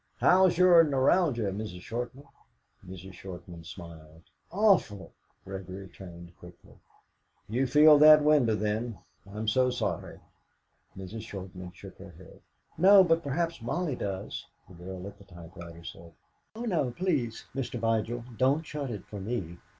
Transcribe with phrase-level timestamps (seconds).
[0.17, 1.81] "How's your neuralgia, Mrs.
[1.81, 2.25] Shortman?"
[2.83, 3.13] Mrs.
[3.13, 4.23] Shortman smiled.
[4.49, 5.13] "Awful!"
[5.45, 6.73] Gregory turned quickly.
[7.47, 8.97] "You feel that window, then;
[9.31, 10.19] I'm so sorry."
[10.97, 11.21] Mrs.
[11.21, 12.41] Shortman shook her head.
[12.79, 16.13] "No, but perhaps Molly does." The girl at the typewriter said:
[16.55, 17.79] "Oh no; please, Mr.
[17.79, 19.59] Vigil, don't shut it for me."